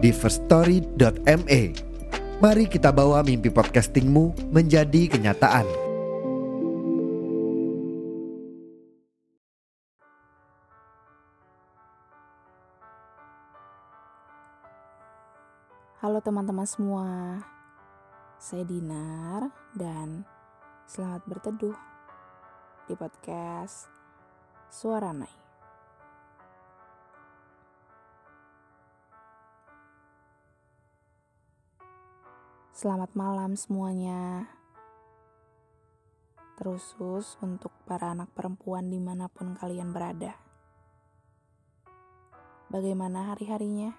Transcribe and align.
di 0.00 0.10
firststory.me. 0.16 1.62
Mari 2.40 2.64
kita 2.72 2.88
bawa 2.88 3.20
mimpi 3.20 3.52
podcastingmu 3.52 4.48
menjadi 4.48 5.12
kenyataan. 5.12 5.68
Halo 16.00 16.16
teman-teman 16.24 16.64
semua, 16.64 17.36
saya 18.40 18.64
Dinar 18.64 19.52
dan 19.76 20.24
selamat 20.88 21.28
berteduh 21.28 21.76
di 22.88 22.96
podcast 22.96 23.84
Suara 24.72 25.12
Nai. 25.12 25.49
Selamat 32.80 33.12
malam 33.12 33.60
semuanya. 33.60 34.48
Terusus 36.56 37.36
untuk 37.44 37.68
para 37.84 38.16
anak 38.16 38.32
perempuan 38.32 38.88
di 38.88 38.96
mana 38.96 39.28
pun 39.28 39.52
kalian 39.52 39.92
berada. 39.92 40.32
Bagaimana 42.72 43.36
hari-harinya? 43.36 43.92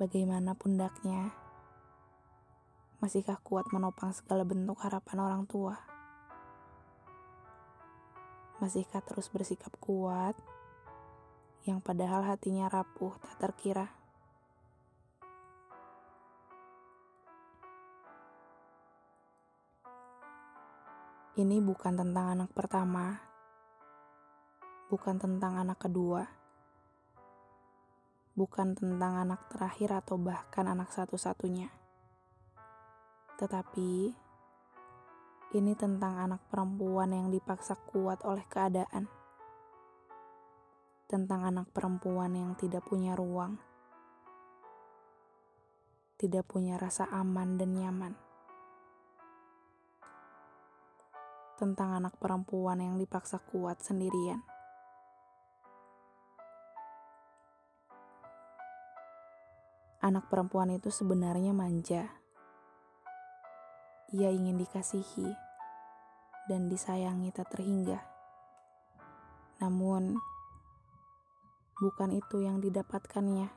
Bagaimana 0.00 0.56
pundaknya? 0.56 1.28
Masihkah 3.04 3.36
kuat 3.44 3.68
menopang 3.68 4.16
segala 4.16 4.48
bentuk 4.48 4.80
harapan 4.80 5.20
orang 5.20 5.44
tua? 5.44 5.76
Masihkah 8.64 9.04
terus 9.04 9.28
bersikap 9.28 9.76
kuat 9.76 10.40
yang 11.68 11.84
padahal 11.84 12.24
hatinya 12.24 12.72
rapuh 12.72 13.12
tak 13.20 13.36
terkira? 13.44 14.03
Ini 21.34 21.58
bukan 21.58 21.98
tentang 21.98 22.38
anak 22.38 22.50
pertama, 22.54 23.18
bukan 24.86 25.18
tentang 25.18 25.58
anak 25.58 25.82
kedua 25.82 26.44
bukan 28.34 28.74
tentang 28.74 29.14
anak 29.14 29.46
terakhir 29.46 29.94
atau 29.94 30.18
bahkan 30.18 30.66
anak 30.66 30.90
satu-satunya. 30.90 31.70
Tetapi 33.38 33.90
ini 35.54 35.72
tentang 35.78 36.18
anak 36.18 36.42
perempuan 36.50 37.14
yang 37.14 37.30
dipaksa 37.30 37.78
kuat 37.78 38.26
oleh 38.26 38.42
keadaan. 38.50 39.06
Tentang 41.06 41.46
anak 41.46 41.70
perempuan 41.70 42.34
yang 42.34 42.58
tidak 42.58 42.82
punya 42.90 43.14
ruang. 43.14 43.54
Tidak 46.18 46.42
punya 46.42 46.74
rasa 46.74 47.06
aman 47.06 47.54
dan 47.54 47.70
nyaman. 47.78 48.23
Tentang 51.54 52.02
anak 52.02 52.18
perempuan 52.18 52.82
yang 52.82 52.98
dipaksa 52.98 53.38
kuat 53.38 53.78
sendirian. 53.78 54.42
anak 60.04 60.28
perempuan 60.28 60.68
itu 60.68 60.92
sebenarnya 60.92 61.56
manja. 61.56 62.12
Ia 64.12 64.28
ingin 64.28 64.60
dikasihi 64.60 65.32
dan 66.44 66.68
disayangi 66.68 67.32
tak 67.32 67.48
terhingga. 67.48 68.04
Namun, 69.64 70.20
bukan 71.80 72.12
itu 72.12 72.44
yang 72.44 72.60
didapatkannya. 72.60 73.48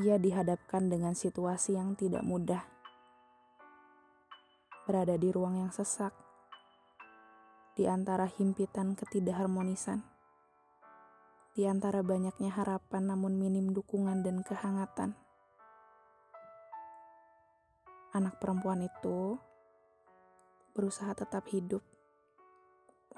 Ia 0.00 0.16
dihadapkan 0.16 0.88
dengan 0.88 1.12
situasi 1.12 1.76
yang 1.76 1.92
tidak 1.92 2.24
mudah. 2.24 2.79
Berada 4.84 5.16
di 5.18 5.28
ruang 5.32 5.60
yang 5.60 5.72
sesak, 5.72 6.12
di 7.74 7.88
antara 7.88 8.28
himpitan 8.28 8.94
ketidakharmonisan 8.94 10.10
di 11.50 11.66
antara 11.66 12.00
banyaknya 12.06 12.54
harapan 12.54 13.10
namun 13.10 13.34
minim 13.34 13.74
dukungan 13.74 14.22
dan 14.22 14.46
kehangatan. 14.46 15.18
Anak 18.14 18.38
perempuan 18.38 18.86
itu 18.86 19.38
berusaha 20.74 21.10
tetap 21.14 21.46
hidup, 21.50 21.82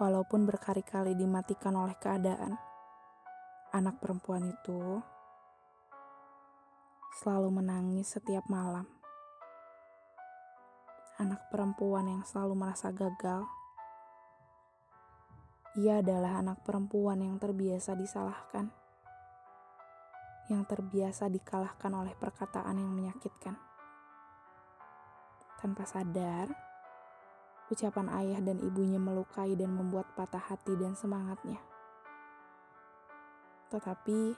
walaupun 0.00 0.48
berkali-kali 0.48 1.12
dimatikan 1.12 1.76
oleh 1.76 1.96
keadaan. 2.00 2.56
Anak 3.72 4.00
perempuan 4.04 4.44
itu 4.52 5.00
selalu 7.20 7.62
menangis 7.62 8.16
setiap 8.16 8.44
malam. 8.48 9.01
Anak 11.22 11.46
perempuan 11.54 12.10
yang 12.10 12.26
selalu 12.26 12.58
merasa 12.58 12.90
gagal 12.90 13.46
ia 15.78 16.02
adalah 16.02 16.42
anak 16.42 16.66
perempuan 16.66 17.22
yang 17.22 17.38
terbiasa 17.38 17.96
disalahkan, 17.96 18.68
yang 20.52 20.68
terbiasa 20.68 21.32
dikalahkan 21.32 21.94
oleh 21.94 22.12
perkataan 22.12 22.76
yang 22.76 22.92
menyakitkan. 22.92 23.56
Tanpa 25.62 25.88
sadar, 25.88 26.50
ucapan 27.70 28.10
ayah 28.20 28.42
dan 28.44 28.58
ibunya 28.60 29.00
melukai 29.00 29.56
dan 29.56 29.72
membuat 29.72 30.12
patah 30.12 30.42
hati 30.42 30.76
dan 30.76 30.92
semangatnya. 30.92 31.62
Tetapi, 33.72 34.36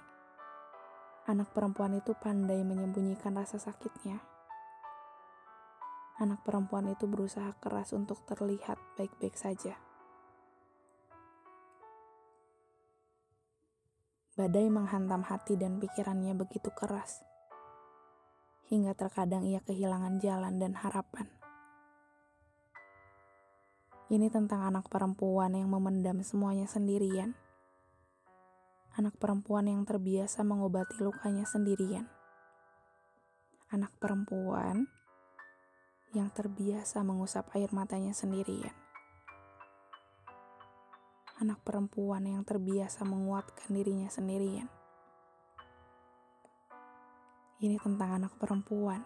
anak 1.33 1.49
perempuan 1.50 1.99
itu 1.99 2.15
pandai 2.15 2.62
menyembunyikan 2.62 3.34
rasa 3.34 3.59
sakitnya. 3.59 4.34
Anak 6.25 6.41
perempuan 6.41 6.89
itu 6.89 7.05
berusaha 7.05 7.53
keras 7.61 7.93
untuk 7.93 8.25
terlihat 8.25 8.81
baik-baik 8.97 9.37
saja. 9.37 9.77
Badai 14.33 14.73
menghantam 14.73 15.21
hati 15.21 15.61
dan 15.61 15.77
pikirannya 15.77 16.33
begitu 16.33 16.73
keras, 16.73 17.21
hingga 18.73 18.97
terkadang 18.97 19.45
ia 19.45 19.61
kehilangan 19.69 20.17
jalan 20.25 20.57
dan 20.57 20.73
harapan. 20.73 21.29
Ini 24.09 24.33
tentang 24.33 24.65
anak 24.65 24.89
perempuan 24.89 25.53
yang 25.53 25.69
memendam 25.69 26.25
semuanya 26.25 26.65
sendirian. 26.65 27.37
Anak 28.97 29.21
perempuan 29.21 29.69
yang 29.69 29.85
terbiasa 29.85 30.41
mengobati 30.41 31.05
lukanya 31.05 31.45
sendirian. 31.45 32.09
Anak 33.69 33.93
perempuan 34.01 34.89
yang 36.14 36.30
terbiasa 36.30 37.02
mengusap 37.02 37.50
air 37.58 37.69
matanya 37.75 38.14
sendirian 38.14 38.72
anak 41.42 41.66
perempuan 41.66 42.22
yang 42.30 42.47
terbiasa 42.47 43.02
menguatkan 43.02 43.75
dirinya 43.75 44.06
sendirian. 44.06 44.70
Ini 47.58 47.75
tentang 47.82 48.22
anak 48.22 48.38
perempuan 48.38 49.02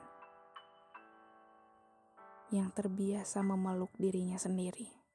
yang 2.53 2.69
terbiasa 2.73 3.41
memeluk 3.41 3.93
dirinya 3.97 4.37
sendiri. 4.37 5.08